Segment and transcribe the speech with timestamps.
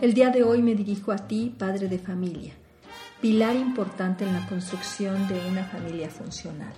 [0.00, 2.54] El día de hoy me dirijo a ti, padre de familia,
[3.20, 6.72] pilar importante en la construcción de una familia funcional.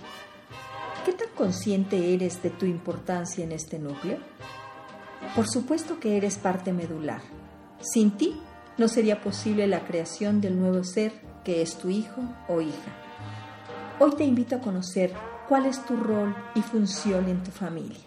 [1.05, 4.17] ¿Qué tan consciente eres de tu importancia en este núcleo?
[5.37, 7.21] Por supuesto que eres parte medular.
[7.79, 8.41] Sin ti
[8.77, 11.13] no sería posible la creación del nuevo ser
[11.45, 12.91] que es tu hijo o hija.
[13.99, 15.13] Hoy te invito a conocer
[15.47, 18.03] cuál es tu rol y función en tu familia.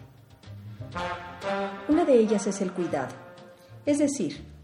[1.88, 3.14] Una de ellas es el cuidado,
[3.86, 4.55] es decir,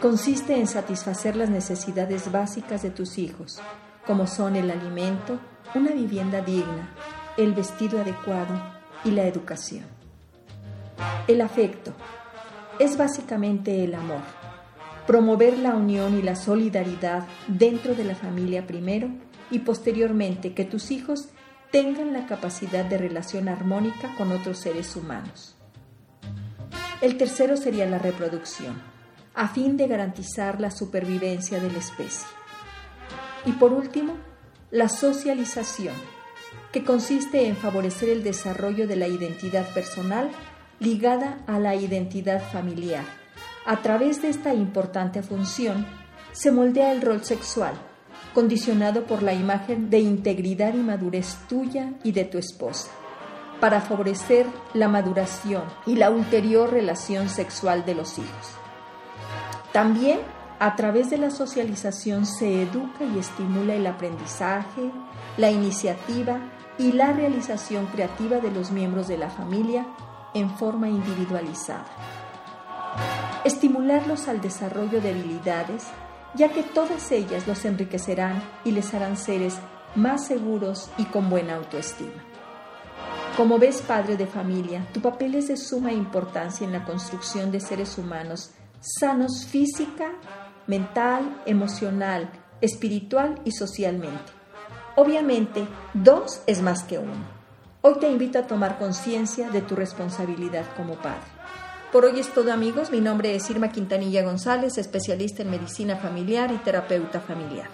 [0.00, 3.60] Consiste en satisfacer las necesidades básicas de tus hijos,
[4.06, 5.38] como son el alimento,
[5.74, 6.90] una vivienda digna,
[7.38, 8.62] el vestido adecuado
[9.04, 9.84] y la educación.
[11.26, 11.94] El afecto
[12.78, 14.20] es básicamente el amor,
[15.06, 19.08] promover la unión y la solidaridad dentro de la familia primero
[19.50, 21.28] y posteriormente que tus hijos
[21.70, 25.56] tengan la capacidad de relación armónica con otros seres humanos.
[27.00, 28.93] El tercero sería la reproducción
[29.34, 32.26] a fin de garantizar la supervivencia de la especie.
[33.44, 34.14] Y por último,
[34.70, 35.94] la socialización,
[36.72, 40.30] que consiste en favorecer el desarrollo de la identidad personal
[40.80, 43.04] ligada a la identidad familiar.
[43.66, 45.86] A través de esta importante función,
[46.32, 47.74] se moldea el rol sexual,
[48.34, 52.90] condicionado por la imagen de integridad y madurez tuya y de tu esposa,
[53.60, 58.63] para favorecer la maduración y la ulterior relación sexual de los hijos.
[59.74, 60.20] También
[60.60, 64.92] a través de la socialización se educa y estimula el aprendizaje,
[65.36, 66.38] la iniciativa
[66.78, 69.84] y la realización creativa de los miembros de la familia
[70.32, 71.88] en forma individualizada.
[73.42, 75.86] Estimularlos al desarrollo de habilidades,
[76.36, 79.58] ya que todas ellas los enriquecerán y les harán seres
[79.96, 82.22] más seguros y con buena autoestima.
[83.36, 87.58] Como ves, padre de familia, tu papel es de suma importancia en la construcción de
[87.58, 88.52] seres humanos
[88.84, 90.12] sanos física,
[90.66, 92.28] mental, emocional,
[92.60, 94.32] espiritual y socialmente.
[94.96, 97.34] Obviamente, dos es más que uno.
[97.80, 101.32] Hoy te invito a tomar conciencia de tu responsabilidad como padre.
[101.92, 106.52] Por hoy es todo amigos, mi nombre es Irma Quintanilla González, especialista en medicina familiar
[106.52, 107.68] y terapeuta familiar.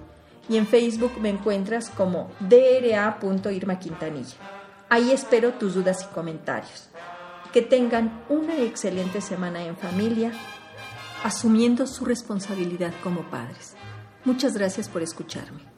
[0.48, 4.36] y en Facebook me encuentras como dra.irmaquintanilla.
[4.88, 6.88] Ahí espero tus dudas y comentarios.
[7.52, 10.32] Que tengan una excelente semana en familia,
[11.24, 13.74] asumiendo su responsabilidad como padres.
[14.24, 15.75] Muchas gracias por escucharme.